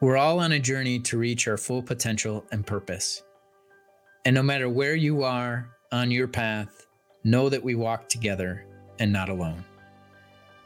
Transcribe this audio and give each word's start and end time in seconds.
We're 0.00 0.16
all 0.16 0.40
on 0.40 0.52
a 0.52 0.58
journey 0.58 0.98
to 1.00 1.18
reach 1.18 1.46
our 1.46 1.56
full 1.56 1.82
potential 1.82 2.44
and 2.50 2.66
purpose. 2.66 3.22
And 4.24 4.34
no 4.34 4.42
matter 4.42 4.68
where 4.68 4.96
you 4.96 5.22
are 5.22 5.68
on 5.92 6.10
your 6.10 6.26
path, 6.26 6.86
know 7.22 7.48
that 7.48 7.62
we 7.62 7.74
walk 7.74 8.08
together 8.08 8.66
and 8.98 9.12
not 9.12 9.28
alone. 9.28 9.64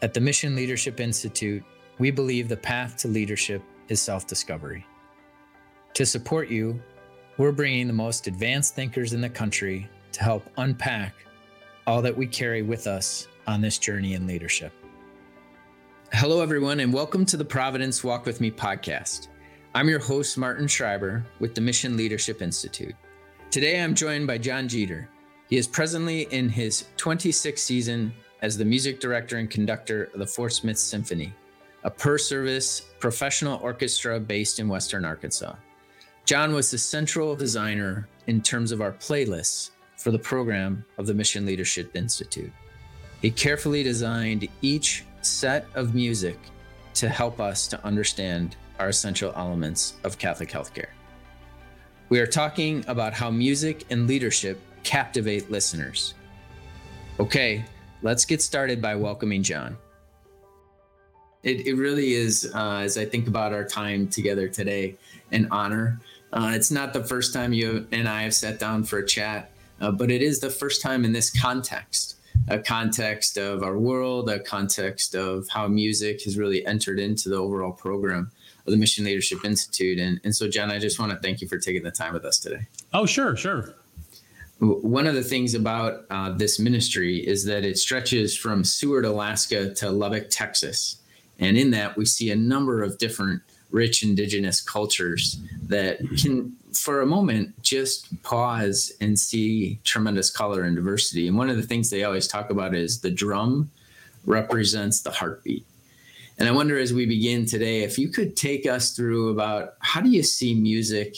At 0.00 0.14
the 0.14 0.20
Mission 0.20 0.56
Leadership 0.56 0.98
Institute, 0.98 1.62
we 1.98 2.10
believe 2.10 2.48
the 2.48 2.56
path 2.56 2.96
to 2.98 3.08
leadership 3.08 3.62
is 3.88 4.00
self 4.00 4.26
discovery. 4.26 4.86
To 5.94 6.06
support 6.06 6.48
you, 6.48 6.80
we're 7.36 7.52
bringing 7.52 7.86
the 7.86 7.92
most 7.92 8.28
advanced 8.28 8.74
thinkers 8.74 9.12
in 9.12 9.20
the 9.20 9.28
country 9.28 9.88
to 10.12 10.22
help 10.22 10.48
unpack 10.56 11.14
all 11.86 12.00
that 12.02 12.16
we 12.16 12.26
carry 12.26 12.62
with 12.62 12.86
us 12.86 13.28
on 13.46 13.60
this 13.60 13.78
journey 13.78 14.14
in 14.14 14.26
leadership. 14.26 14.72
Hello, 16.14 16.40
everyone, 16.40 16.80
and 16.80 16.92
welcome 16.92 17.26
to 17.26 17.36
the 17.36 17.44
Providence 17.44 18.02
Walk 18.02 18.24
With 18.24 18.40
Me 18.40 18.50
podcast. 18.50 19.28
I'm 19.74 19.90
your 19.90 19.98
host, 19.98 20.38
Martin 20.38 20.66
Schreiber, 20.66 21.24
with 21.38 21.54
the 21.54 21.60
Mission 21.60 21.98
Leadership 21.98 22.40
Institute. 22.40 22.94
Today, 23.50 23.80
I'm 23.80 23.94
joined 23.94 24.26
by 24.26 24.38
John 24.38 24.68
Jeter. 24.68 25.06
He 25.50 25.58
is 25.58 25.68
presently 25.68 26.22
in 26.32 26.48
his 26.48 26.86
26th 26.96 27.58
season 27.58 28.12
as 28.40 28.56
the 28.56 28.64
music 28.64 29.00
director 29.00 29.36
and 29.36 29.50
conductor 29.50 30.04
of 30.14 30.18
the 30.18 30.26
Fort 30.26 30.54
Smith 30.54 30.78
Symphony, 30.78 31.32
a 31.84 31.90
per 31.90 32.16
service 32.16 32.80
professional 32.98 33.60
orchestra 33.62 34.18
based 34.18 34.58
in 34.58 34.66
Western 34.66 35.04
Arkansas. 35.04 35.54
John 36.24 36.54
was 36.54 36.70
the 36.70 36.78
central 36.78 37.36
designer 37.36 38.08
in 38.26 38.40
terms 38.40 38.72
of 38.72 38.80
our 38.80 38.92
playlists 38.92 39.70
for 39.98 40.10
the 40.10 40.18
program 40.18 40.84
of 40.96 41.06
the 41.06 41.14
Mission 41.14 41.44
Leadership 41.44 41.94
Institute. 41.94 42.52
He 43.20 43.30
carefully 43.30 43.82
designed 43.82 44.48
each 44.62 45.04
set 45.26 45.66
of 45.74 45.94
music 45.94 46.38
to 46.94 47.08
help 47.08 47.40
us 47.40 47.68
to 47.68 47.84
understand 47.84 48.56
our 48.78 48.88
essential 48.88 49.32
elements 49.36 49.94
of 50.04 50.18
Catholic 50.18 50.50
healthcare. 50.50 50.90
We 52.08 52.20
are 52.20 52.26
talking 52.26 52.84
about 52.88 53.12
how 53.12 53.30
music 53.30 53.84
and 53.90 54.06
leadership 54.06 54.60
captivate 54.82 55.50
listeners. 55.50 56.14
Okay, 57.20 57.64
let's 58.02 58.24
get 58.24 58.40
started 58.40 58.80
by 58.80 58.94
welcoming 58.94 59.42
John. 59.42 59.76
It, 61.42 61.66
it 61.66 61.74
really 61.74 62.14
is, 62.14 62.50
uh, 62.54 62.78
as 62.78 62.98
I 62.98 63.04
think 63.04 63.28
about 63.28 63.52
our 63.52 63.64
time 63.64 64.08
together 64.08 64.48
today, 64.48 64.96
an 65.30 65.48
honor. 65.50 66.00
Uh, 66.32 66.52
it's 66.54 66.70
not 66.70 66.92
the 66.92 67.04
first 67.04 67.32
time 67.32 67.52
you 67.52 67.86
and 67.92 68.08
I 68.08 68.22
have 68.22 68.34
sat 68.34 68.58
down 68.58 68.84
for 68.84 68.98
a 68.98 69.06
chat, 69.06 69.50
uh, 69.80 69.90
but 69.90 70.10
it 70.10 70.22
is 70.22 70.40
the 70.40 70.50
first 70.50 70.82
time 70.82 71.04
in 71.04 71.12
this 71.12 71.30
context 71.40 72.17
a 72.46 72.58
context 72.58 73.36
of 73.36 73.62
our 73.62 73.78
world, 73.78 74.30
a 74.30 74.38
context 74.38 75.14
of 75.14 75.48
how 75.48 75.66
music 75.66 76.22
has 76.24 76.38
really 76.38 76.64
entered 76.66 76.98
into 76.98 77.28
the 77.28 77.36
overall 77.36 77.72
program 77.72 78.30
of 78.66 78.70
the 78.70 78.76
Mission 78.76 79.04
Leadership 79.04 79.44
Institute. 79.44 79.98
And, 79.98 80.20
and 80.24 80.34
so, 80.34 80.48
John, 80.48 80.70
I 80.70 80.78
just 80.78 80.98
want 80.98 81.12
to 81.12 81.18
thank 81.18 81.40
you 81.40 81.48
for 81.48 81.58
taking 81.58 81.82
the 81.82 81.90
time 81.90 82.12
with 82.12 82.24
us 82.24 82.38
today. 82.38 82.66
Oh, 82.92 83.06
sure, 83.06 83.36
sure. 83.36 83.74
One 84.60 85.06
of 85.06 85.14
the 85.14 85.22
things 85.22 85.54
about 85.54 86.04
uh, 86.10 86.30
this 86.30 86.58
ministry 86.58 87.18
is 87.18 87.44
that 87.44 87.64
it 87.64 87.78
stretches 87.78 88.36
from 88.36 88.64
Seward, 88.64 89.04
Alaska 89.04 89.72
to 89.74 89.90
Lubbock, 89.90 90.30
Texas. 90.30 90.96
And 91.38 91.56
in 91.56 91.70
that, 91.70 91.96
we 91.96 92.04
see 92.04 92.30
a 92.30 92.36
number 92.36 92.82
of 92.82 92.98
different 92.98 93.42
rich 93.70 94.02
indigenous 94.02 94.60
cultures 94.60 95.38
that 95.64 95.98
can 96.20 96.56
for 96.72 97.00
a 97.00 97.06
moment 97.06 97.60
just 97.62 98.22
pause 98.22 98.92
and 99.00 99.18
see 99.18 99.78
tremendous 99.84 100.30
color 100.30 100.62
and 100.62 100.76
diversity. 100.76 101.28
And 101.28 101.36
one 101.36 101.50
of 101.50 101.56
the 101.56 101.62
things 101.62 101.90
they 101.90 102.04
always 102.04 102.28
talk 102.28 102.50
about 102.50 102.74
is 102.74 103.00
the 103.00 103.10
drum 103.10 103.70
represents 104.24 105.00
the 105.00 105.10
heartbeat. 105.10 105.66
And 106.38 106.48
i 106.48 106.52
wonder 106.52 106.78
as 106.78 106.92
we 106.92 107.04
begin 107.04 107.46
today 107.46 107.82
if 107.82 107.98
you 107.98 108.08
could 108.08 108.36
take 108.36 108.66
us 108.66 108.94
through 108.94 109.30
about 109.30 109.74
how 109.80 110.00
do 110.00 110.08
you 110.08 110.22
see 110.22 110.54
music 110.54 111.16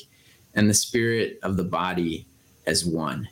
and 0.55 0.69
the 0.69 0.75
spirit 0.75 1.39
of 1.42 1.57
the 1.57 1.64
body 1.64 2.27
as 2.67 2.85
one? 2.85 3.29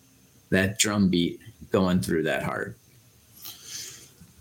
That 0.51 0.79
drum 0.79 1.09
beat 1.09 1.41
going 1.71 2.01
through 2.01 2.25
that 2.25 2.43
heart. 2.43 2.77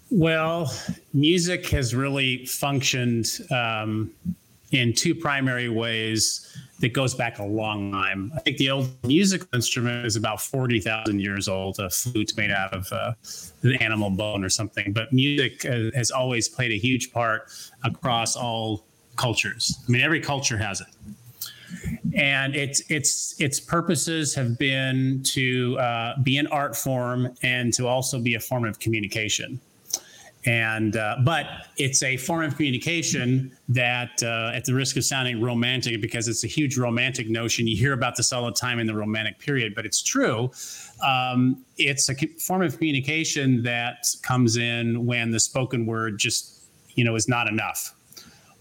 Well 0.09 0.73
music 1.13 1.67
has 1.69 1.95
really 1.95 2.45
functioned 2.45 3.39
um, 3.51 4.11
in 4.71 4.93
two 4.93 5.15
primary 5.15 5.69
ways 5.69 6.57
that 6.79 6.93
goes 6.93 7.15
back 7.15 7.39
a 7.39 7.43
long 7.43 7.91
time. 7.91 8.31
I 8.35 8.39
think 8.41 8.57
the 8.57 8.69
old 8.69 8.89
musical 9.03 9.47
instrument 9.53 10.05
is 10.05 10.15
about 10.15 10.41
40,000 10.41 11.19
years 11.19 11.47
old, 11.47 11.79
a 11.79 11.89
flute 11.89 12.33
made 12.37 12.51
out 12.51 12.73
of 12.73 12.91
uh, 12.91 13.13
an 13.63 13.75
animal 13.75 14.11
bone 14.11 14.43
or 14.43 14.49
something. 14.49 14.93
But 14.93 15.11
music 15.11 15.65
uh, 15.65 15.91
has 15.95 16.11
always 16.11 16.47
played 16.47 16.71
a 16.71 16.77
huge 16.77 17.11
part 17.11 17.49
across 17.83 18.35
all 18.35 18.85
cultures. 19.15 19.83
I 19.87 19.91
mean, 19.91 20.01
every 20.01 20.21
culture 20.21 20.57
has 20.57 20.81
it. 20.81 20.87
And 22.15 22.55
its 22.55 22.81
its 22.89 23.39
its 23.41 23.59
purposes 23.59 24.33
have 24.35 24.57
been 24.57 25.21
to 25.25 25.77
uh, 25.79 26.13
be 26.23 26.37
an 26.37 26.47
art 26.47 26.77
form 26.77 27.35
and 27.43 27.73
to 27.73 27.87
also 27.87 28.19
be 28.21 28.35
a 28.35 28.39
form 28.39 28.63
of 28.63 28.79
communication 28.79 29.59
and 30.45 30.95
uh, 30.95 31.17
but 31.23 31.45
it's 31.77 32.03
a 32.03 32.17
form 32.17 32.43
of 32.43 32.55
communication 32.55 33.55
that 33.67 34.21
uh, 34.23 34.51
at 34.53 34.65
the 34.65 34.73
risk 34.73 34.95
of 34.95 35.03
sounding 35.03 35.41
romantic 35.41 36.01
because 36.01 36.27
it's 36.27 36.43
a 36.43 36.47
huge 36.47 36.77
romantic 36.77 37.29
notion. 37.29 37.67
You 37.67 37.75
hear 37.75 37.93
about 37.93 38.15
this 38.15 38.31
all 38.31 38.45
the 38.45 38.51
time 38.51 38.79
in 38.79 38.87
the 38.87 38.95
romantic 38.95 39.39
period 39.39 39.75
but 39.75 39.85
it's 39.85 40.01
true. 40.01 40.51
Um, 41.05 41.65
it's 41.77 42.09
a 42.09 42.15
form 42.39 42.61
of 42.61 42.77
communication 42.77 43.63
that 43.63 44.05
comes 44.21 44.57
in 44.57 45.05
when 45.05 45.31
the 45.31 45.39
spoken 45.39 45.85
word 45.85 46.17
just 46.17 46.63
you 46.95 47.03
know 47.03 47.15
is 47.15 47.27
not 47.27 47.47
enough 47.47 47.93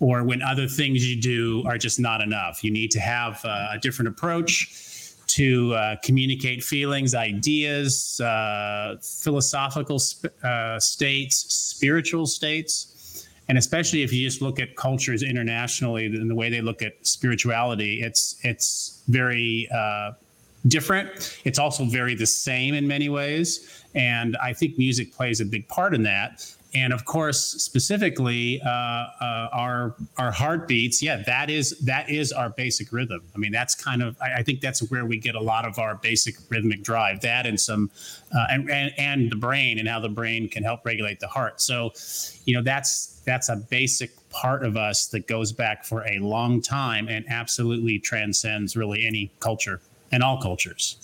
or 0.00 0.22
when 0.24 0.42
other 0.42 0.66
things 0.66 1.08
you 1.08 1.20
do 1.20 1.62
are 1.66 1.78
just 1.78 1.98
not 1.98 2.20
enough. 2.20 2.62
You 2.62 2.70
need 2.70 2.90
to 2.92 3.00
have 3.00 3.42
uh, 3.44 3.68
a 3.72 3.78
different 3.78 4.08
approach 4.08 4.85
to 5.28 5.74
uh, 5.74 5.96
communicate 6.02 6.62
feelings, 6.62 7.14
ideas, 7.14 8.20
uh, 8.20 8.96
philosophical 9.02 9.98
sp- 9.98 10.32
uh, 10.44 10.78
states, 10.78 11.36
spiritual 11.52 12.26
states. 12.26 13.26
And 13.48 13.58
especially 13.58 14.02
if 14.02 14.12
you 14.12 14.24
just 14.24 14.42
look 14.42 14.58
at 14.58 14.76
cultures 14.76 15.22
internationally 15.22 16.06
and 16.06 16.28
the 16.28 16.34
way 16.34 16.50
they 16.50 16.60
look 16.60 16.82
at 16.82 16.94
spirituality, 17.06 18.02
it's 18.02 18.36
it's 18.42 19.02
very 19.08 19.68
uh, 19.72 20.12
different. 20.68 21.38
It's 21.44 21.58
also 21.58 21.84
very 21.84 22.14
the 22.14 22.26
same 22.26 22.74
in 22.74 22.86
many 22.86 23.08
ways. 23.08 23.84
And 23.94 24.36
I 24.42 24.52
think 24.52 24.78
music 24.78 25.12
plays 25.12 25.40
a 25.40 25.44
big 25.44 25.68
part 25.68 25.94
in 25.94 26.02
that 26.04 26.44
and 26.76 26.92
of 26.92 27.04
course 27.04 27.40
specifically 27.40 28.60
uh, 28.64 28.68
uh, 28.68 29.48
our 29.52 29.96
our 30.18 30.30
heartbeats 30.30 31.02
yeah 31.02 31.22
that 31.26 31.48
is 31.48 31.78
that 31.80 32.08
is 32.10 32.32
our 32.32 32.50
basic 32.50 32.92
rhythm 32.92 33.22
i 33.34 33.38
mean 33.38 33.52
that's 33.52 33.74
kind 33.74 34.02
of 34.02 34.16
I, 34.20 34.40
I, 34.40 34.42
think 34.42 34.60
that's 34.60 34.80
where 34.90 35.06
we 35.06 35.18
get 35.18 35.34
a 35.34 35.40
lot 35.40 35.66
of 35.66 35.78
our 35.78 35.94
basic 35.94 36.34
rhythmic 36.50 36.82
drive 36.82 37.20
that 37.22 37.46
and 37.46 37.58
some 37.58 37.90
uh, 38.36 38.46
and, 38.50 38.70
and 38.70 38.92
and 38.98 39.30
the 39.30 39.36
brain 39.36 39.78
and 39.78 39.88
how 39.88 40.00
the 40.00 40.08
brain 40.08 40.48
can 40.48 40.62
help 40.62 40.84
regulate 40.84 41.20
the 41.20 41.28
heart 41.28 41.60
so 41.60 41.92
you 42.44 42.54
know 42.54 42.62
that's 42.62 43.22
that's 43.24 43.48
a 43.48 43.56
basic 43.56 44.10
part 44.30 44.64
of 44.64 44.76
us 44.76 45.06
that 45.06 45.26
goes 45.26 45.52
back 45.52 45.84
for 45.84 46.06
a 46.06 46.18
long 46.18 46.60
time 46.60 47.08
and 47.08 47.24
absolutely 47.28 47.98
transcends 47.98 48.76
really 48.76 49.06
any 49.06 49.30
culture 49.40 49.80
and 50.12 50.22
all 50.22 50.40
cultures. 50.40 50.96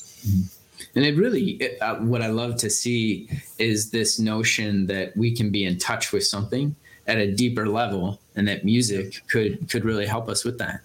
And 0.94 1.04
it 1.04 1.16
really, 1.16 1.78
uh, 1.80 1.96
what 1.96 2.22
I 2.22 2.28
love 2.28 2.56
to 2.56 2.70
see 2.70 3.28
is 3.58 3.90
this 3.90 4.18
notion 4.18 4.86
that 4.86 5.16
we 5.16 5.34
can 5.34 5.50
be 5.50 5.64
in 5.64 5.78
touch 5.78 6.12
with 6.12 6.24
something 6.24 6.74
at 7.06 7.18
a 7.18 7.32
deeper 7.32 7.68
level, 7.68 8.20
and 8.36 8.46
that 8.48 8.64
music 8.64 9.22
could 9.28 9.68
could 9.68 9.84
really 9.84 10.06
help 10.06 10.28
us 10.28 10.44
with 10.44 10.58
that. 10.58 10.80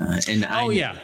Uh, 0.00 0.20
and 0.28 0.44
oh 0.44 0.70
I, 0.70 0.72
yeah, 0.72 0.96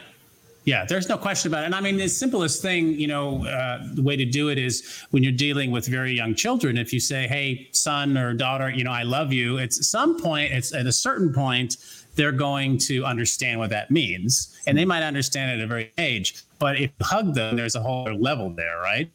yeah, 0.65 0.85
there's 0.85 1.07
no 1.07 1.17
question 1.17 1.51
about 1.51 1.63
it. 1.63 1.67
And 1.67 1.75
I 1.75 1.81
mean, 1.81 1.97
the 1.97 2.07
simplest 2.07 2.61
thing, 2.61 2.99
you 2.99 3.07
know, 3.07 3.45
uh, 3.45 3.79
the 3.93 4.01
way 4.01 4.15
to 4.15 4.25
do 4.25 4.49
it 4.49 4.57
is 4.57 5.05
when 5.11 5.23
you're 5.23 5.31
dealing 5.31 5.71
with 5.71 5.87
very 5.87 6.13
young 6.13 6.35
children. 6.35 6.77
If 6.77 6.91
you 6.91 6.99
say, 6.99 7.27
"Hey, 7.27 7.69
son 7.71 8.17
or 8.17 8.33
daughter, 8.33 8.69
you 8.69 8.83
know, 8.83 8.91
I 8.91 9.03
love 9.03 9.31
you," 9.31 9.57
it's 9.57 9.77
at 9.77 9.85
some 9.85 10.19
point. 10.19 10.51
It's 10.51 10.73
at 10.73 10.85
a 10.87 10.91
certain 10.91 11.31
point 11.33 11.77
they're 12.15 12.31
going 12.31 12.77
to 12.77 13.05
understand 13.05 13.59
what 13.59 13.69
that 13.69 13.91
means. 13.91 14.57
And 14.65 14.77
they 14.77 14.85
might 14.85 15.03
understand 15.03 15.51
at 15.51 15.63
a 15.63 15.67
very 15.67 15.91
age. 15.97 16.43
But 16.59 16.77
if 16.77 16.91
you 16.99 17.05
hug 17.05 17.33
them, 17.33 17.55
there's 17.57 17.75
a 17.75 17.81
whole 17.81 18.03
other 18.03 18.15
level 18.15 18.49
there, 18.49 18.79
right? 18.79 19.11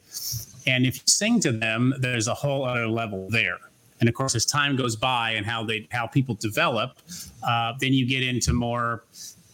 And 0.66 0.86
if 0.86 0.96
you 0.96 1.02
sing 1.06 1.40
to 1.40 1.52
them, 1.52 1.94
there's 1.98 2.28
a 2.28 2.34
whole 2.34 2.64
other 2.64 2.86
level 2.86 3.28
there. 3.30 3.58
And 4.00 4.08
of 4.08 4.14
course, 4.14 4.34
as 4.34 4.46
time 4.46 4.76
goes 4.76 4.96
by 4.96 5.32
and 5.32 5.44
how 5.44 5.64
they 5.64 5.86
how 5.90 6.06
people 6.06 6.34
develop, 6.34 6.98
uh, 7.42 7.74
then 7.80 7.92
you 7.92 8.06
get 8.06 8.22
into 8.22 8.52
more, 8.52 9.04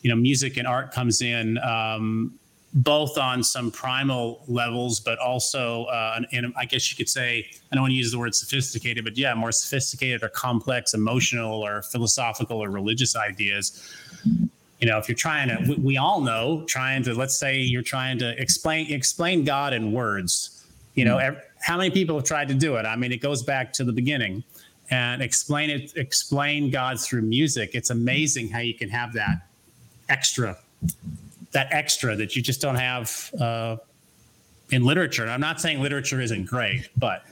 you 0.03 0.11
know, 0.11 0.17
music 0.17 0.57
and 0.57 0.67
art 0.67 0.93
comes 0.93 1.23
in. 1.23 1.59
Um, 1.59 2.39
both 2.77 3.17
on 3.17 3.43
some 3.43 3.71
primal 3.71 4.45
levels, 4.49 5.01
but 5.01 5.19
also, 5.19 5.85
uh, 5.85 6.21
and 6.33 6.53
I 6.57 6.67
guess 6.67 6.91
you 6.91 6.97
could 6.97 7.09
say, 7.09 7.49
I 7.73 7.75
don't 7.75 7.83
want 7.83 7.93
to 7.93 7.97
use 7.97 8.13
the 8.13 8.19
word 8.19 8.35
sophisticated, 8.35 9.03
but 9.03 9.17
yeah, 9.17 9.35
more 9.35 9.51
sophisticated 9.51 10.23
or 10.23 10.29
complex, 10.29 10.93
emotional 10.93 11.63
or 11.63 11.83
philosophical 11.83 12.63
or 12.63 12.69
religious 12.69 13.17
ideas. 13.17 13.95
You 14.79 14.89
know, 14.89 14.99
if 14.99 15.09
you're 15.09 15.17
trying 15.17 15.49
to, 15.49 15.71
we, 15.71 15.77
we 15.77 15.97
all 15.97 16.21
know, 16.21 16.65
trying 16.69 17.03
to, 17.05 17.15
let's 17.15 17.39
say 17.39 17.59
you're 17.59 17.81
trying 17.81 18.19
to 18.19 18.39
explain 18.41 18.93
explain 18.93 19.43
God 19.43 19.73
in 19.73 19.93
words. 19.93 20.67
You 20.95 21.07
know, 21.07 21.17
mm-hmm. 21.17 21.39
how 21.61 21.79
many 21.79 21.91
people 21.91 22.17
have 22.17 22.27
tried 22.27 22.49
to 22.49 22.55
do 22.55 22.77
it? 22.77 22.85
I 22.85 22.95
mean, 22.95 23.11
it 23.11 23.23
goes 23.23 23.43
back 23.43 23.73
to 23.75 23.85
the 23.85 23.93
beginning 23.93 24.45
and 24.91 25.23
explain 25.23 25.71
it, 25.71 25.97
explain 25.97 26.71
God 26.71 27.01
through 27.01 27.23
music. 27.23 27.71
It's 27.73 27.89
amazing 27.89 28.51
how 28.51 28.59
you 28.59 28.75
can 28.75 28.91
have 28.91 29.15
that 29.15 29.46
extra, 30.09 30.57
that 31.53 31.69
extra 31.71 32.17
that 32.17 32.37
you 32.37 32.43
just 32.43 32.61
don't 32.61 32.77
have 32.77 33.31
uh, 33.41 33.77
in 34.71 34.85
literature. 34.85 35.23
And 35.23 35.31
I'm 35.31 35.41
not 35.41 35.61
saying 35.61 35.81
literature 35.81 36.21
isn't 36.21 36.47
great, 36.47 36.89
but 36.97 37.25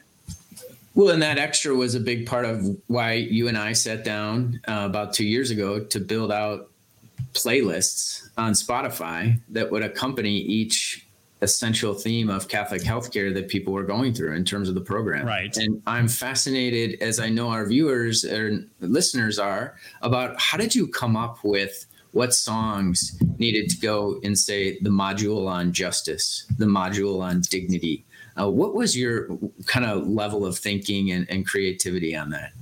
well, 0.94 1.10
and 1.10 1.22
that 1.22 1.38
extra 1.38 1.74
was 1.74 1.96
a 1.96 2.00
big 2.00 2.26
part 2.26 2.44
of 2.44 2.64
why 2.86 3.14
you 3.14 3.48
and 3.48 3.58
I 3.58 3.72
sat 3.72 4.04
down 4.04 4.60
uh, 4.68 4.82
about 4.84 5.12
two 5.12 5.26
years 5.26 5.50
ago 5.50 5.80
to 5.80 5.98
build 5.98 6.30
out 6.30 6.70
playlists 7.32 8.28
on 8.38 8.52
Spotify 8.52 9.40
that 9.48 9.70
would 9.70 9.82
accompany 9.82 10.38
each 10.38 11.04
essential 11.42 11.94
theme 11.94 12.30
of 12.30 12.48
Catholic 12.48 12.82
healthcare 12.82 13.34
that 13.34 13.48
people 13.48 13.72
were 13.72 13.82
going 13.82 14.14
through 14.14 14.34
in 14.34 14.44
terms 14.44 14.68
of 14.68 14.74
the 14.74 14.80
program. 14.80 15.26
Right. 15.26 15.54
And 15.56 15.82
I'm 15.86 16.08
fascinated, 16.08 17.02
as 17.02 17.18
I 17.18 17.28
know 17.28 17.48
our 17.48 17.66
viewers 17.66 18.24
or 18.24 18.64
listeners 18.80 19.38
are, 19.38 19.74
about 20.00 20.40
how 20.40 20.56
did 20.56 20.74
you 20.74 20.86
come 20.86 21.16
up 21.16 21.42
with 21.42 21.86
what 22.14 22.32
songs 22.32 23.20
needed 23.38 23.68
to 23.68 23.76
go 23.78 24.18
in, 24.22 24.34
say, 24.36 24.78
the 24.80 24.90
module 24.90 25.48
on 25.48 25.72
justice, 25.72 26.46
the 26.58 26.64
module 26.64 27.20
on 27.20 27.42
dignity, 27.42 28.04
uh, 28.40 28.48
what 28.48 28.74
was 28.74 28.96
your 28.96 29.28
kind 29.66 29.84
of 29.84 30.06
level 30.06 30.46
of 30.46 30.56
thinking 30.56 31.10
and, 31.10 31.28
and 31.28 31.46
creativity 31.46 32.16
on 32.16 32.30
that? 32.30 32.52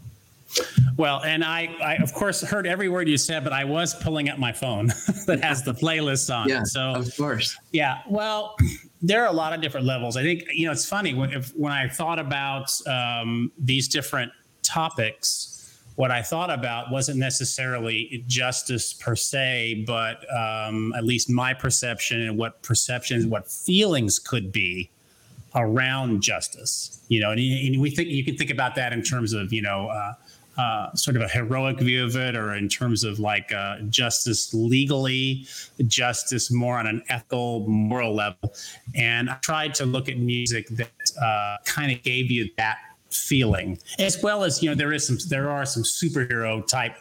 Well, 0.96 1.22
and 1.22 1.44
I, 1.44 1.74
I 1.82 1.94
of 1.96 2.12
course 2.12 2.42
heard 2.42 2.66
every 2.66 2.88
word 2.88 3.08
you 3.08 3.16
said, 3.16 3.44
but 3.44 3.52
I 3.52 3.64
was 3.64 3.94
pulling 3.94 4.28
up 4.28 4.38
my 4.38 4.52
phone 4.52 4.86
that 5.26 5.40
has 5.42 5.62
the 5.62 5.72
playlist 5.72 6.34
on. 6.34 6.48
Yeah, 6.48 6.62
so 6.64 6.94
of 6.94 7.16
course. 7.16 7.56
Yeah. 7.72 8.00
Well, 8.08 8.56
there 9.00 9.22
are 9.22 9.28
a 9.28 9.32
lot 9.32 9.52
of 9.52 9.60
different 9.60 9.86
levels. 9.86 10.16
I 10.16 10.22
think 10.22 10.44
you 10.52 10.66
know 10.66 10.72
it's 10.72 10.86
funny 10.86 11.14
when 11.14 11.32
if, 11.32 11.50
when 11.56 11.72
I 11.72 11.88
thought 11.88 12.18
about 12.18 12.70
um, 12.86 13.50
these 13.58 13.88
different 13.88 14.32
topics. 14.62 15.61
What 15.96 16.10
I 16.10 16.22
thought 16.22 16.50
about 16.50 16.90
wasn't 16.90 17.18
necessarily 17.18 18.24
justice 18.26 18.92
per 18.92 19.14
se, 19.14 19.84
but 19.86 20.24
um, 20.34 20.92
at 20.96 21.04
least 21.04 21.28
my 21.28 21.52
perception 21.52 22.22
and 22.22 22.38
what 22.38 22.62
perceptions, 22.62 23.26
what 23.26 23.50
feelings 23.50 24.18
could 24.18 24.52
be 24.52 24.90
around 25.54 26.22
justice. 26.22 26.98
You 27.08 27.20
know, 27.20 27.30
and, 27.30 27.40
and, 27.40 27.80
we 27.80 27.90
think 27.90 28.08
you 28.08 28.24
can 28.24 28.36
think 28.36 28.50
about 28.50 28.74
that 28.76 28.92
in 28.92 29.02
terms 29.02 29.32
of 29.32 29.52
you 29.52 29.62
know. 29.62 29.88
Uh, 29.88 30.14
uh, 30.58 30.94
sort 30.94 31.16
of 31.16 31.22
a 31.22 31.28
heroic 31.28 31.78
view 31.78 32.04
of 32.04 32.14
it, 32.14 32.36
or 32.36 32.54
in 32.54 32.68
terms 32.68 33.04
of 33.04 33.18
like 33.18 33.50
uh, 33.54 33.78
justice 33.88 34.52
legally, 34.52 35.46
justice 35.86 36.50
more 36.50 36.76
on 36.78 36.86
an 36.86 37.02
ethical, 37.08 37.66
moral 37.66 38.14
level. 38.14 38.52
And 38.94 39.30
I 39.30 39.36
tried 39.36 39.74
to 39.76 39.86
look 39.86 40.10
at 40.10 40.18
music 40.18 40.68
that 40.68 40.90
uh, 41.20 41.56
kind 41.64 41.90
of 41.90 42.02
gave 42.02 42.30
you 42.30 42.50
that 42.58 42.76
feeling, 43.12 43.78
as 43.98 44.22
well 44.22 44.44
as 44.44 44.62
you 44.62 44.68
know 44.68 44.74
there 44.74 44.92
is 44.92 45.06
some 45.06 45.18
there 45.28 45.50
are 45.50 45.64
some 45.66 45.82
superhero 45.82 46.66
type 46.66 46.96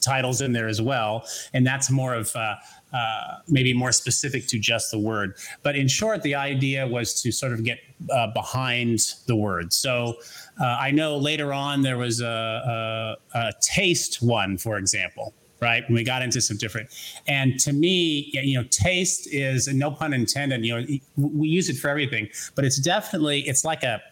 titles 0.00 0.40
in 0.40 0.52
there 0.52 0.68
as 0.68 0.82
well, 0.82 1.26
and 1.52 1.66
that's 1.66 1.90
more 1.90 2.14
of 2.14 2.34
uh, 2.36 2.56
uh, 2.92 3.38
maybe 3.48 3.72
more 3.72 3.92
specific 3.92 4.46
to 4.48 4.58
just 4.58 4.90
the 4.90 4.98
word. 4.98 5.36
But 5.62 5.76
in 5.76 5.88
short, 5.88 6.22
the 6.22 6.34
idea 6.34 6.86
was 6.86 7.20
to 7.22 7.32
sort 7.32 7.52
of 7.52 7.64
get 7.64 7.78
uh, 8.10 8.28
behind 8.28 9.00
the 9.26 9.36
word. 9.36 9.72
So 9.72 10.14
uh, 10.60 10.64
I 10.66 10.90
know 10.90 11.16
later 11.16 11.52
on 11.52 11.82
there 11.82 11.98
was 11.98 12.20
a, 12.20 13.16
a, 13.34 13.38
a 13.38 13.52
taste 13.60 14.22
one, 14.22 14.58
for 14.58 14.78
example 14.78 15.34
right? 15.60 15.82
When 15.88 15.94
we 15.94 16.04
got 16.04 16.20
into 16.20 16.42
some 16.42 16.58
different, 16.58 16.90
and 17.26 17.58
to 17.60 17.72
me, 17.72 18.28
you 18.34 18.58
know, 18.58 18.66
taste 18.70 19.26
is, 19.32 19.66
no 19.68 19.90
pun 19.90 20.12
intended, 20.12 20.62
you 20.62 20.76
know, 20.76 20.86
we 21.16 21.48
use 21.48 21.70
it 21.70 21.78
for 21.78 21.88
everything, 21.88 22.28
but 22.54 22.66
it's 22.66 22.76
definitely, 22.76 23.40
it's 23.48 23.64
like 23.64 23.82
a, 23.82 24.02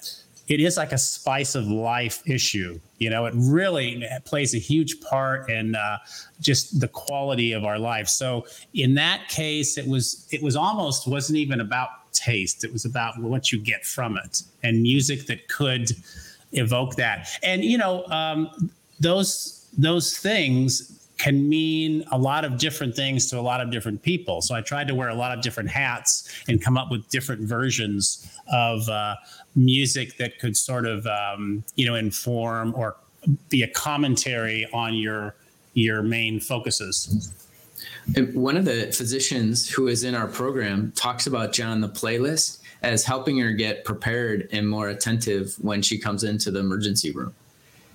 it 0.48 0.60
is 0.60 0.76
like 0.76 0.92
a 0.92 0.98
spice 0.98 1.54
of 1.54 1.66
life 1.66 2.22
issue. 2.26 2.80
You 2.98 3.10
know, 3.10 3.26
it 3.26 3.34
really 3.36 4.04
plays 4.24 4.54
a 4.54 4.58
huge 4.58 5.00
part 5.00 5.50
in 5.50 5.74
uh, 5.74 5.98
just 6.40 6.80
the 6.80 6.88
quality 6.88 7.52
of 7.52 7.64
our 7.64 7.78
life. 7.78 8.08
So 8.08 8.46
in 8.74 8.94
that 8.94 9.28
case, 9.28 9.78
it 9.78 9.86
was 9.86 10.26
it 10.30 10.42
was 10.42 10.56
almost 10.56 11.06
wasn't 11.06 11.38
even 11.38 11.60
about 11.60 12.12
taste. 12.12 12.64
It 12.64 12.72
was 12.72 12.84
about 12.84 13.18
what 13.20 13.52
you 13.52 13.58
get 13.58 13.84
from 13.84 14.16
it 14.16 14.42
and 14.62 14.82
music 14.82 15.26
that 15.26 15.48
could 15.48 15.92
evoke 16.52 16.96
that. 16.96 17.28
And 17.42 17.64
you 17.64 17.78
know, 17.78 18.04
um, 18.06 18.70
those 19.00 19.66
those 19.76 20.16
things 20.16 21.01
can 21.22 21.48
mean 21.48 22.04
a 22.10 22.18
lot 22.18 22.44
of 22.44 22.58
different 22.58 22.96
things 22.96 23.30
to 23.30 23.38
a 23.38 23.40
lot 23.40 23.60
of 23.60 23.70
different 23.70 24.02
people. 24.02 24.42
So 24.42 24.56
I 24.56 24.60
tried 24.60 24.88
to 24.88 24.94
wear 24.94 25.08
a 25.08 25.14
lot 25.14 25.36
of 25.36 25.40
different 25.40 25.70
hats 25.70 26.28
and 26.48 26.60
come 26.60 26.76
up 26.76 26.90
with 26.90 27.08
different 27.10 27.42
versions 27.42 28.28
of 28.52 28.88
uh, 28.88 29.14
music 29.54 30.16
that 30.16 30.40
could 30.40 30.56
sort 30.56 30.84
of 30.84 31.06
um, 31.06 31.62
you 31.76 31.86
know 31.86 31.94
inform 31.94 32.74
or 32.74 32.96
be 33.48 33.62
a 33.62 33.68
commentary 33.68 34.66
on 34.72 34.94
your 34.94 35.36
your 35.74 36.02
main 36.02 36.40
focuses. 36.40 37.32
One 38.34 38.56
of 38.56 38.64
the 38.64 38.92
physicians 38.92 39.70
who 39.70 39.86
is 39.86 40.02
in 40.02 40.16
our 40.16 40.26
program 40.26 40.92
talks 40.96 41.28
about 41.28 41.52
John 41.52 41.80
the 41.80 41.88
playlist 41.88 42.58
as 42.82 43.04
helping 43.04 43.38
her 43.38 43.52
get 43.52 43.84
prepared 43.84 44.48
and 44.50 44.68
more 44.68 44.88
attentive 44.88 45.54
when 45.60 45.82
she 45.82 45.98
comes 45.98 46.24
into 46.24 46.50
the 46.50 46.58
emergency 46.58 47.12
room. 47.12 47.32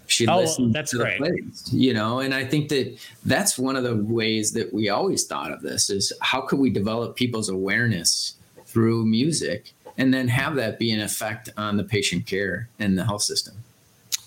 She 0.07 0.27
oh, 0.27 0.39
listens 0.39 0.73
that's 0.73 0.91
to 0.91 0.97
great. 0.97 1.19
the 1.19 1.25
playlist, 1.25 1.69
you 1.71 1.93
know, 1.93 2.19
and 2.19 2.33
I 2.33 2.45
think 2.45 2.69
that 2.69 2.97
that's 3.25 3.57
one 3.57 3.75
of 3.75 3.83
the 3.83 3.95
ways 3.95 4.53
that 4.53 4.73
we 4.73 4.89
always 4.89 5.25
thought 5.25 5.51
of 5.51 5.61
this 5.61 5.89
is 5.89 6.13
how 6.21 6.41
could 6.41 6.59
we 6.59 6.69
develop 6.69 7.15
people's 7.15 7.49
awareness 7.49 8.35
through 8.65 9.05
music 9.05 9.73
and 9.97 10.13
then 10.13 10.27
have 10.27 10.55
that 10.55 10.79
be 10.79 10.91
an 10.91 11.01
effect 11.01 11.49
on 11.57 11.77
the 11.77 11.83
patient 11.83 12.25
care 12.25 12.69
and 12.79 12.97
the 12.97 13.03
health 13.03 13.23
system. 13.23 13.55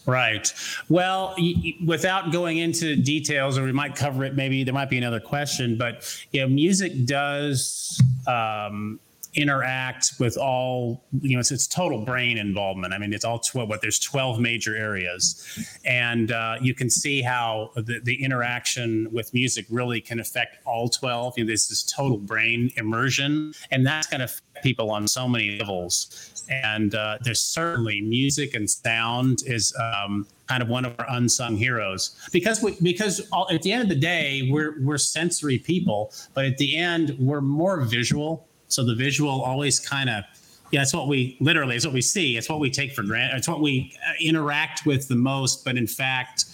Right. 0.06 0.52
Well, 0.88 1.34
y- 1.38 1.76
without 1.84 2.32
going 2.32 2.58
into 2.58 2.96
details, 2.96 3.58
or 3.58 3.64
we 3.64 3.72
might 3.72 3.94
cover 3.94 4.24
it, 4.24 4.34
maybe 4.34 4.64
there 4.64 4.74
might 4.74 4.90
be 4.90 4.98
another 4.98 5.20
question, 5.20 5.78
but 5.78 6.10
yeah, 6.32 6.46
music 6.46 7.04
does 7.04 8.00
um, 8.26 8.98
interact 9.34 10.14
with 10.18 10.36
all 10.36 11.04
you 11.20 11.36
know 11.36 11.40
it's, 11.40 11.50
it's 11.50 11.66
total 11.66 12.04
brain 12.04 12.38
involvement. 12.38 12.92
I 12.92 12.98
mean 12.98 13.12
it's 13.12 13.24
all 13.24 13.38
12 13.38 13.68
what 13.68 13.80
there's 13.80 13.98
12 13.98 14.40
major 14.40 14.76
areas. 14.76 15.68
And 15.84 16.32
uh, 16.32 16.56
you 16.60 16.74
can 16.74 16.90
see 16.90 17.22
how 17.22 17.70
the, 17.76 18.00
the 18.02 18.22
interaction 18.22 19.08
with 19.12 19.32
music 19.32 19.66
really 19.70 20.00
can 20.00 20.20
affect 20.20 20.58
all 20.66 20.88
12 20.88 21.38
you 21.38 21.44
know, 21.44 21.48
there's 21.48 21.68
this 21.68 21.82
total 21.82 22.18
brain 22.18 22.72
immersion 22.76 23.52
and 23.70 23.86
that's 23.86 24.06
going 24.06 24.20
to 24.20 24.24
affect 24.24 24.62
people 24.62 24.90
on 24.90 25.08
so 25.08 25.28
many 25.28 25.58
levels. 25.58 26.44
And 26.48 26.94
uh, 26.94 27.18
there's 27.22 27.40
certainly 27.40 28.00
music 28.00 28.54
and 28.54 28.68
sound 28.68 29.38
is 29.46 29.74
um, 29.78 30.26
kind 30.48 30.62
of 30.62 30.68
one 30.68 30.84
of 30.84 30.94
our 30.98 31.06
unsung 31.10 31.56
heroes. 31.56 32.16
Because 32.32 32.62
we, 32.62 32.76
because 32.82 33.20
all, 33.32 33.48
at 33.50 33.62
the 33.62 33.72
end 33.72 33.82
of 33.84 33.88
the 33.88 33.94
day 33.94 34.48
we're 34.50 34.82
we're 34.82 34.98
sensory 34.98 35.58
people 35.58 36.12
but 36.34 36.44
at 36.44 36.58
the 36.58 36.76
end 36.76 37.16
we're 37.18 37.40
more 37.40 37.80
visual 37.82 38.46
so 38.72 38.84
the 38.84 38.94
visual 38.94 39.42
always 39.42 39.78
kind 39.80 40.08
of, 40.08 40.24
yeah, 40.70 40.82
it's 40.82 40.94
what 40.94 41.08
we 41.08 41.36
literally, 41.40 41.76
it's 41.76 41.84
what 41.84 41.94
we 41.94 42.00
see. 42.00 42.36
It's 42.36 42.48
what 42.48 42.60
we 42.60 42.70
take 42.70 42.92
for 42.92 43.02
granted. 43.02 43.36
It's 43.36 43.48
what 43.48 43.60
we 43.60 43.96
uh, 44.06 44.12
interact 44.20 44.86
with 44.86 45.08
the 45.08 45.16
most. 45.16 45.64
But 45.64 45.76
in 45.76 45.86
fact, 45.86 46.44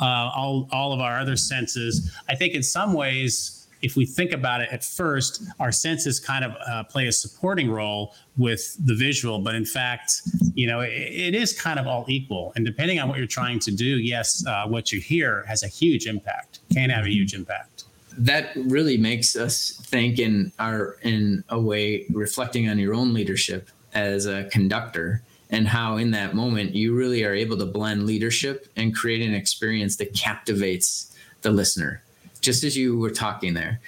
uh, 0.00 0.30
all, 0.34 0.68
all 0.72 0.92
of 0.92 1.00
our 1.00 1.18
other 1.18 1.36
senses, 1.36 2.10
I 2.28 2.34
think 2.34 2.54
in 2.54 2.62
some 2.62 2.94
ways, 2.94 3.68
if 3.82 3.96
we 3.96 4.04
think 4.04 4.32
about 4.32 4.60
it 4.60 4.68
at 4.70 4.84
first, 4.84 5.42
our 5.58 5.72
senses 5.72 6.20
kind 6.20 6.44
of 6.44 6.52
uh, 6.68 6.84
play 6.84 7.06
a 7.06 7.12
supporting 7.12 7.70
role 7.70 8.14
with 8.36 8.76
the 8.84 8.94
visual, 8.94 9.38
but 9.38 9.54
in 9.54 9.64
fact, 9.64 10.22
you 10.54 10.66
know, 10.66 10.80
it, 10.80 10.90
it 10.90 11.34
is 11.34 11.58
kind 11.58 11.78
of 11.78 11.86
all 11.86 12.04
equal. 12.08 12.52
And 12.56 12.66
depending 12.66 12.98
on 12.98 13.08
what 13.08 13.16
you're 13.16 13.26
trying 13.26 13.58
to 13.60 13.70
do, 13.70 13.98
yes, 13.98 14.44
uh, 14.46 14.66
what 14.66 14.92
you 14.92 15.00
hear 15.00 15.44
has 15.48 15.62
a 15.62 15.68
huge 15.68 16.06
impact, 16.06 16.60
can 16.72 16.90
have 16.90 17.06
a 17.06 17.10
huge 17.10 17.32
impact 17.32 17.84
that 18.18 18.50
really 18.56 18.96
makes 18.96 19.36
us 19.36 19.80
think 19.84 20.18
in 20.18 20.52
our 20.58 20.96
in 21.02 21.44
a 21.48 21.60
way 21.60 22.06
reflecting 22.10 22.68
on 22.68 22.78
your 22.78 22.94
own 22.94 23.14
leadership 23.14 23.70
as 23.94 24.26
a 24.26 24.44
conductor 24.44 25.22
and 25.50 25.66
how 25.66 25.96
in 25.96 26.12
that 26.12 26.34
moment 26.34 26.74
you 26.74 26.94
really 26.94 27.24
are 27.24 27.34
able 27.34 27.56
to 27.58 27.66
blend 27.66 28.06
leadership 28.06 28.68
and 28.76 28.94
create 28.94 29.26
an 29.26 29.34
experience 29.34 29.96
that 29.96 30.14
captivates 30.14 31.14
the 31.42 31.50
listener. 31.50 32.02
Just 32.40 32.64
as 32.64 32.76
you 32.76 32.98
were 32.98 33.10
talking 33.10 33.54
there 33.54 33.80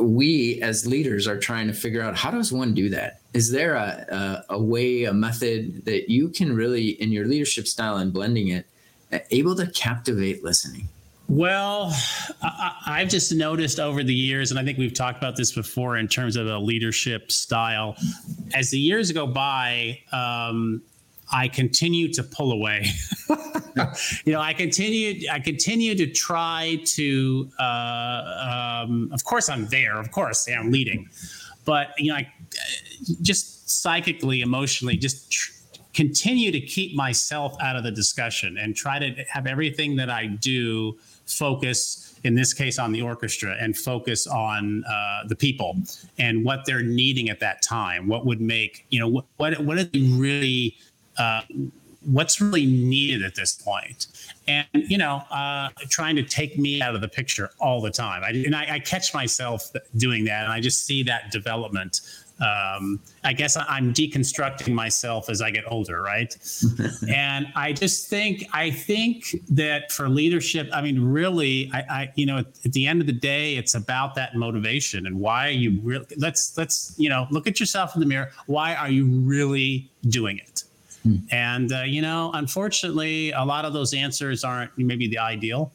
we 0.00 0.60
as 0.62 0.86
leaders 0.86 1.26
are 1.26 1.38
trying 1.38 1.66
to 1.66 1.72
figure 1.72 2.02
out 2.02 2.16
how 2.16 2.30
does 2.30 2.52
one 2.52 2.74
do 2.74 2.88
that? 2.90 3.20
Is 3.34 3.50
there 3.50 3.74
a, 3.74 4.44
a, 4.48 4.54
a 4.54 4.62
way 4.62 5.04
a 5.04 5.12
method 5.12 5.84
that 5.84 6.10
you 6.10 6.28
can 6.28 6.54
really 6.54 6.90
in 6.90 7.12
your 7.12 7.26
leadership 7.26 7.66
style 7.66 7.96
and 7.96 8.12
blending 8.12 8.48
it 8.48 8.66
able 9.30 9.54
to 9.56 9.66
captivate 9.72 10.42
listening 10.42 10.88
well, 11.32 11.96
I, 12.42 12.98
have 12.98 13.08
just 13.08 13.32
noticed 13.32 13.80
over 13.80 14.02
the 14.02 14.14
years, 14.14 14.50
and 14.50 14.60
I 14.60 14.64
think 14.64 14.76
we've 14.76 14.92
talked 14.92 15.16
about 15.16 15.34
this 15.34 15.50
before 15.50 15.96
in 15.96 16.06
terms 16.06 16.36
of 16.36 16.46
a 16.46 16.58
leadership 16.58 17.32
style. 17.32 17.96
As 18.52 18.70
the 18.70 18.78
years 18.78 19.10
go 19.12 19.26
by, 19.26 19.98
um, 20.12 20.82
I 21.32 21.48
continue 21.48 22.12
to 22.12 22.22
pull 22.22 22.52
away. 22.52 22.84
you 24.26 24.34
know, 24.34 24.40
I 24.40 24.52
continue. 24.52 25.26
I 25.32 25.40
continue 25.40 25.94
to 25.94 26.06
try 26.06 26.82
to. 26.84 27.50
Uh, 27.58 28.82
um, 28.84 29.08
of 29.10 29.24
course, 29.24 29.48
I'm 29.48 29.66
there. 29.68 29.98
Of 29.98 30.10
course, 30.10 30.46
yeah, 30.46 30.60
I'm 30.60 30.70
leading, 30.70 31.08
but 31.64 31.94
you 31.96 32.10
know, 32.10 32.16
I 32.16 32.30
just 33.22 33.70
psychically, 33.70 34.42
emotionally, 34.42 34.98
just. 34.98 35.32
Tr- 35.32 35.52
continue 35.94 36.50
to 36.50 36.58
keep 36.58 36.96
myself 36.96 37.54
out 37.60 37.76
of 37.76 37.84
the 37.84 37.90
discussion 37.90 38.56
and 38.56 38.74
try 38.74 38.98
to 38.98 39.24
have 39.28 39.46
everything 39.46 39.94
that 39.96 40.08
I 40.08 40.24
do 40.24 40.96
focus 41.26 42.14
in 42.24 42.34
this 42.34 42.54
case 42.54 42.78
on 42.78 42.92
the 42.92 43.02
orchestra, 43.02 43.56
and 43.58 43.76
focus 43.76 44.26
on 44.26 44.84
uh, 44.84 45.26
the 45.26 45.36
people 45.36 45.76
and 46.18 46.44
what 46.44 46.64
they're 46.66 46.82
needing 46.82 47.28
at 47.28 47.40
that 47.40 47.62
time. 47.62 48.06
What 48.06 48.26
would 48.26 48.40
make 48.40 48.86
you 48.90 49.00
know 49.00 49.08
what 49.08 49.26
what, 49.60 49.78
are 49.78 49.84
they 49.84 50.00
really 50.00 50.76
uh, 51.18 51.42
what's 52.04 52.40
really 52.40 52.66
needed 52.66 53.22
at 53.22 53.34
this 53.34 53.54
point 53.54 54.06
and 54.48 54.66
you 54.72 54.98
know 54.98 55.22
uh, 55.30 55.68
trying 55.88 56.16
to 56.16 56.22
take 56.22 56.58
me 56.58 56.82
out 56.82 56.94
of 56.94 57.00
the 57.00 57.08
picture 57.08 57.50
all 57.60 57.80
the 57.80 57.90
time 57.90 58.22
I, 58.24 58.30
and 58.30 58.56
I, 58.56 58.74
I, 58.74 58.78
catch 58.80 59.14
myself 59.14 59.70
doing 59.96 60.24
that 60.24 60.44
and 60.44 60.52
i 60.52 60.60
just 60.60 60.84
see 60.84 61.02
that 61.04 61.30
development 61.30 62.00
um, 62.42 63.00
i 63.24 63.32
guess 63.32 63.56
i'm 63.56 63.92
deconstructing 63.94 64.74
myself 64.74 65.30
as 65.30 65.40
i 65.40 65.50
get 65.50 65.64
older 65.68 66.02
right 66.02 66.36
and 67.08 67.46
i 67.56 67.72
just 67.72 68.08
think 68.08 68.44
i 68.52 68.70
think 68.70 69.36
that 69.48 69.90
for 69.92 70.08
leadership 70.08 70.68
i 70.72 70.82
mean 70.82 71.02
really 71.02 71.70
I, 71.72 71.78
I, 71.78 72.12
you 72.16 72.26
know 72.26 72.38
at, 72.38 72.46
at 72.64 72.72
the 72.72 72.86
end 72.86 73.00
of 73.00 73.06
the 73.06 73.12
day 73.12 73.56
it's 73.56 73.74
about 73.74 74.14
that 74.16 74.34
motivation 74.34 75.06
and 75.06 75.18
why 75.18 75.48
you 75.48 75.80
really 75.82 76.06
let's 76.18 76.56
let's 76.58 76.94
you 76.98 77.08
know 77.08 77.26
look 77.30 77.46
at 77.46 77.60
yourself 77.60 77.94
in 77.94 78.00
the 78.00 78.06
mirror 78.06 78.30
why 78.46 78.74
are 78.74 78.90
you 78.90 79.06
really 79.06 79.90
doing 80.08 80.38
it 80.38 80.64
Hmm. 81.02 81.16
And, 81.30 81.72
uh, 81.72 81.82
you 81.82 82.00
know, 82.00 82.30
unfortunately, 82.34 83.32
a 83.32 83.44
lot 83.44 83.64
of 83.64 83.72
those 83.72 83.92
answers 83.92 84.44
aren't 84.44 84.70
maybe 84.76 85.08
the 85.08 85.18
ideal. 85.18 85.72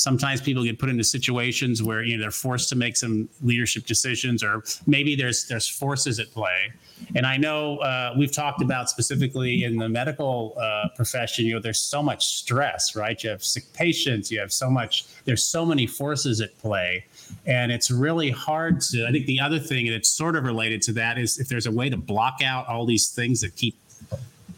Sometimes 0.00 0.40
people 0.40 0.64
get 0.64 0.78
put 0.78 0.88
into 0.88 1.04
situations 1.04 1.82
where 1.82 2.02
you 2.02 2.16
know 2.16 2.22
they're 2.22 2.30
forced 2.30 2.68
to 2.70 2.76
make 2.76 2.96
some 2.96 3.28
leadership 3.42 3.86
decisions, 3.86 4.42
or 4.42 4.64
maybe 4.86 5.14
there's 5.14 5.46
there's 5.46 5.68
forces 5.68 6.18
at 6.18 6.30
play. 6.32 6.72
And 7.14 7.26
I 7.26 7.36
know 7.36 7.78
uh, 7.78 8.14
we've 8.16 8.32
talked 8.32 8.62
about 8.62 8.90
specifically 8.90 9.64
in 9.64 9.76
the 9.76 9.88
medical 9.88 10.54
uh, 10.60 10.88
profession. 10.96 11.46
You 11.46 11.54
know, 11.54 11.60
there's 11.60 11.80
so 11.80 12.02
much 12.02 12.26
stress, 12.26 12.94
right? 12.94 13.22
You 13.22 13.30
have 13.30 13.42
sick 13.42 13.72
patients. 13.72 14.30
You 14.30 14.40
have 14.40 14.52
so 14.52 14.70
much. 14.70 15.06
There's 15.24 15.42
so 15.42 15.64
many 15.64 15.86
forces 15.86 16.40
at 16.40 16.56
play, 16.58 17.04
and 17.46 17.72
it's 17.72 17.90
really 17.90 18.30
hard 18.30 18.80
to. 18.82 19.06
I 19.06 19.12
think 19.12 19.26
the 19.26 19.40
other 19.40 19.58
thing, 19.58 19.86
and 19.86 19.94
it's 19.94 20.08
sort 20.08 20.36
of 20.36 20.44
related 20.44 20.82
to 20.82 20.92
that, 20.94 21.18
is 21.18 21.38
if 21.38 21.48
there's 21.48 21.66
a 21.66 21.72
way 21.72 21.88
to 21.90 21.96
block 21.96 22.40
out 22.44 22.66
all 22.68 22.86
these 22.86 23.08
things 23.08 23.40
that 23.40 23.56
keep 23.56 23.76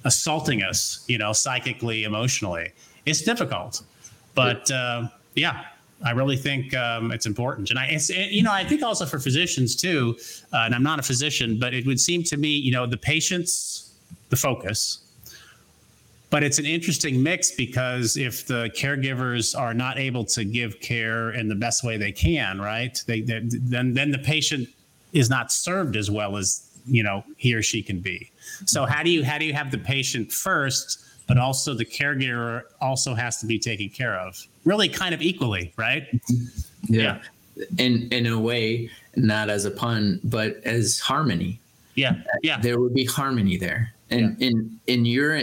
assaulting 0.04 0.62
us, 0.62 1.04
you 1.08 1.18
know, 1.18 1.32
psychically, 1.32 2.04
emotionally. 2.04 2.72
It's 3.06 3.22
difficult, 3.22 3.82
but 4.34 4.70
uh, 4.70 5.08
yeah, 5.34 5.64
I 6.04 6.10
really 6.10 6.36
think 6.36 6.74
um, 6.74 7.12
it's 7.12 7.26
important. 7.26 7.70
And 7.70 7.78
I, 7.78 7.86
it's, 7.86 8.10
it, 8.10 8.30
you 8.30 8.42
know, 8.42 8.52
I 8.52 8.64
think 8.64 8.82
also 8.82 9.06
for 9.06 9.18
physicians 9.18 9.76
too. 9.76 10.18
Uh, 10.52 10.62
and 10.64 10.74
I'm 10.74 10.82
not 10.82 10.98
a 10.98 11.02
physician, 11.02 11.58
but 11.58 11.74
it 11.74 11.86
would 11.86 12.00
seem 12.00 12.22
to 12.24 12.36
me, 12.36 12.48
you 12.48 12.72
know, 12.72 12.86
the 12.86 12.96
patient's 12.96 13.92
the 14.30 14.36
focus. 14.36 14.98
But 16.30 16.42
it's 16.42 16.58
an 16.58 16.64
interesting 16.64 17.22
mix 17.22 17.50
because 17.50 18.16
if 18.16 18.46
the 18.46 18.70
caregivers 18.74 19.56
are 19.58 19.74
not 19.74 19.98
able 19.98 20.24
to 20.24 20.44
give 20.44 20.80
care 20.80 21.32
in 21.32 21.46
the 21.46 21.54
best 21.54 21.84
way 21.84 21.98
they 21.98 22.10
can, 22.10 22.58
right? 22.58 23.00
They, 23.06 23.20
they 23.20 23.42
then 23.44 23.92
then 23.92 24.10
the 24.10 24.18
patient 24.18 24.70
is 25.12 25.28
not 25.28 25.52
served 25.52 25.94
as 25.94 26.10
well 26.10 26.38
as 26.38 26.70
you 26.86 27.02
know 27.02 27.22
he 27.36 27.54
or 27.54 27.62
she 27.62 27.82
can 27.82 28.00
be. 28.00 28.30
So 28.64 28.86
how 28.86 29.02
do 29.02 29.10
you 29.10 29.22
how 29.22 29.36
do 29.36 29.44
you 29.44 29.52
have 29.52 29.70
the 29.70 29.76
patient 29.76 30.32
first, 30.32 31.04
but 31.26 31.38
also 31.38 31.74
the 31.74 31.84
caregiver 31.84 32.62
also 32.80 33.14
has 33.14 33.38
to 33.38 33.46
be 33.46 33.58
taken 33.58 33.88
care 33.88 34.16
of, 34.18 34.46
really 34.64 34.88
kind 34.88 35.14
of 35.14 35.22
equally, 35.22 35.72
right? 35.76 36.06
Yeah. 36.88 37.18
yeah. 37.56 37.64
In 37.78 38.08
in 38.10 38.26
a 38.26 38.38
way, 38.38 38.90
not 39.16 39.50
as 39.50 39.64
a 39.64 39.70
pun, 39.70 40.20
but 40.24 40.56
as 40.64 40.98
harmony. 40.98 41.60
Yeah, 41.94 42.14
yeah. 42.42 42.58
There 42.60 42.80
would 42.80 42.94
be 42.94 43.04
harmony 43.04 43.58
there, 43.58 43.92
and 44.10 44.36
yeah. 44.38 44.48
in 44.48 44.80
in 44.86 45.04
your 45.04 45.42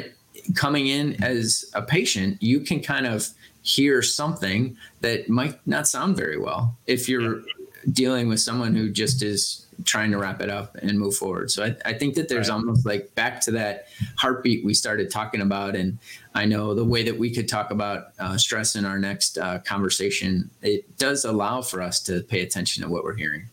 coming 0.55 0.87
in 0.87 1.21
as 1.23 1.69
a 1.75 1.81
patient, 1.81 2.41
you 2.41 2.61
can 2.61 2.81
kind 2.81 3.05
of 3.05 3.29
hear 3.61 4.01
something 4.01 4.75
that 5.01 5.29
might 5.29 5.59
not 5.67 5.87
sound 5.87 6.17
very 6.17 6.39
well 6.39 6.75
if 6.87 7.07
you're 7.07 7.39
yeah. 7.39 7.53
Dealing 7.91 8.27
with 8.27 8.39
someone 8.39 8.75
who 8.75 8.89
just 8.89 9.23
is 9.23 9.65
trying 9.85 10.11
to 10.11 10.17
wrap 10.17 10.41
it 10.41 10.49
up 10.49 10.75
and 10.81 10.99
move 10.99 11.15
forward. 11.15 11.49
So 11.49 11.63
I, 11.63 11.75
I 11.85 11.93
think 11.93 12.15
that 12.15 12.27
there's 12.27 12.49
right. 12.49 12.55
almost 12.55 12.85
like 12.85 13.13
back 13.15 13.39
to 13.41 13.51
that 13.51 13.87
heartbeat 14.17 14.65
we 14.65 14.73
started 14.73 15.09
talking 15.09 15.41
about. 15.41 15.75
And 15.75 15.97
I 16.35 16.45
know 16.45 16.73
the 16.73 16.83
way 16.83 17.03
that 17.03 17.17
we 17.17 17.33
could 17.33 17.47
talk 17.47 17.71
about 17.71 18.07
uh, 18.19 18.37
stress 18.37 18.75
in 18.75 18.83
our 18.83 18.99
next 18.99 19.37
uh, 19.37 19.59
conversation, 19.59 20.49
it 20.61 20.97
does 20.97 21.23
allow 21.23 21.61
for 21.61 21.81
us 21.81 22.01
to 22.03 22.21
pay 22.23 22.41
attention 22.41 22.83
to 22.83 22.89
what 22.89 23.03
we're 23.03 23.15
hearing. 23.15 23.47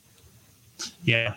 Yeah. 1.04 1.36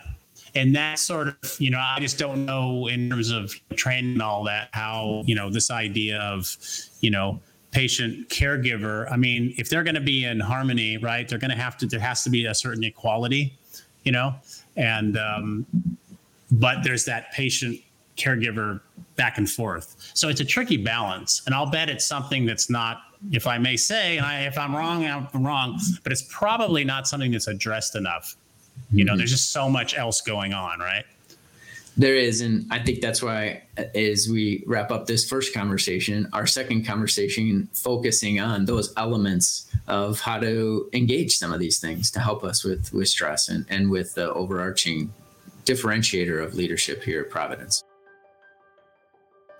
And 0.56 0.74
that 0.74 0.98
sort 0.98 1.28
of, 1.28 1.56
you 1.60 1.70
know, 1.70 1.78
I 1.78 2.00
just 2.00 2.18
don't 2.18 2.44
know 2.44 2.88
in 2.88 3.08
terms 3.10 3.30
of 3.30 3.54
training 3.76 4.14
and 4.14 4.22
all 4.22 4.42
that, 4.44 4.70
how, 4.72 5.22
you 5.24 5.36
know, 5.36 5.48
this 5.48 5.70
idea 5.70 6.18
of, 6.18 6.56
you 7.00 7.12
know, 7.12 7.40
patient 7.70 8.28
caregiver, 8.28 9.10
I 9.10 9.16
mean, 9.16 9.54
if 9.56 9.68
they're 9.68 9.84
going 9.84 9.94
to 9.94 10.00
be 10.00 10.24
in 10.24 10.40
harmony, 10.40 10.96
right, 10.96 11.28
they're 11.28 11.38
going 11.38 11.50
to 11.50 11.56
have 11.56 11.76
to, 11.78 11.86
there 11.86 12.00
has 12.00 12.24
to 12.24 12.30
be 12.30 12.46
a 12.46 12.54
certain 12.54 12.84
equality, 12.84 13.56
you 14.04 14.12
know, 14.12 14.34
and 14.76 15.16
um, 15.16 15.66
but 16.50 16.82
there's 16.82 17.04
that 17.04 17.32
patient 17.32 17.80
caregiver 18.16 18.80
back 19.16 19.38
and 19.38 19.48
forth. 19.48 19.96
So 20.14 20.28
it's 20.28 20.40
a 20.40 20.44
tricky 20.44 20.76
balance, 20.76 21.42
and 21.46 21.54
I'll 21.54 21.70
bet 21.70 21.88
it's 21.88 22.04
something 22.04 22.44
that's 22.44 22.68
not, 22.68 23.02
if 23.30 23.46
I 23.46 23.58
may 23.58 23.76
say, 23.76 24.16
and 24.16 24.26
I, 24.26 24.40
if 24.42 24.58
I'm 24.58 24.74
wrong, 24.74 25.04
I'm 25.04 25.46
wrong, 25.46 25.78
but 26.02 26.12
it's 26.12 26.22
probably 26.22 26.84
not 26.84 27.06
something 27.06 27.30
that's 27.30 27.46
addressed 27.46 27.94
enough. 27.94 28.36
You 28.90 29.04
know, 29.04 29.12
mm-hmm. 29.12 29.18
there's 29.18 29.30
just 29.30 29.52
so 29.52 29.68
much 29.68 29.96
else 29.96 30.20
going 30.20 30.52
on, 30.54 30.80
right? 30.80 31.04
There 32.00 32.16
is, 32.16 32.40
and 32.40 32.66
I 32.70 32.78
think 32.78 33.02
that's 33.02 33.22
why, 33.22 33.64
as 33.76 34.26
we 34.26 34.64
wrap 34.66 34.90
up 34.90 35.04
this 35.04 35.28
first 35.28 35.52
conversation, 35.52 36.26
our 36.32 36.46
second 36.46 36.86
conversation 36.86 37.68
focusing 37.74 38.40
on 38.40 38.64
those 38.64 38.94
elements 38.96 39.70
of 39.86 40.18
how 40.18 40.38
to 40.38 40.88
engage 40.94 41.36
some 41.36 41.52
of 41.52 41.60
these 41.60 41.78
things 41.78 42.10
to 42.12 42.18
help 42.18 42.42
us 42.42 42.64
with 42.64 42.90
with 42.94 43.06
stress 43.06 43.50
and 43.50 43.66
and 43.68 43.90
with 43.90 44.14
the 44.14 44.32
overarching 44.32 45.12
differentiator 45.66 46.42
of 46.42 46.54
leadership 46.54 47.02
here 47.02 47.20
at 47.20 47.28
Providence. 47.28 47.84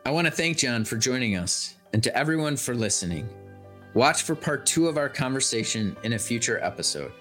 I 0.06 0.10
want 0.10 0.26
to 0.26 0.30
thank 0.30 0.56
John 0.56 0.86
for 0.86 0.96
joining 0.96 1.36
us, 1.36 1.74
and 1.92 2.02
to 2.02 2.16
everyone 2.16 2.56
for 2.56 2.74
listening. 2.74 3.28
Watch 3.92 4.22
for 4.22 4.34
part 4.34 4.64
two 4.64 4.88
of 4.88 4.96
our 4.96 5.10
conversation 5.10 5.94
in 6.04 6.14
a 6.14 6.18
future 6.18 6.58
episode. 6.62 7.12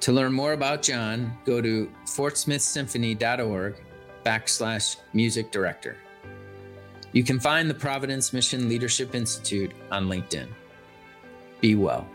To 0.00 0.10
learn 0.10 0.32
more 0.32 0.54
about 0.54 0.82
John, 0.82 1.38
go 1.44 1.60
to 1.60 1.88
fortsmithsymphony.org 2.06 3.76
backslash 4.24 4.96
music 5.12 5.50
director. 5.50 5.96
You 7.12 7.24
can 7.24 7.40
find 7.40 7.68
the 7.68 7.74
Providence 7.74 8.32
Mission 8.32 8.68
Leadership 8.68 9.14
Institute 9.14 9.72
on 9.90 10.06
LinkedIn. 10.06 10.48
Be 11.60 11.74
well. 11.74 12.08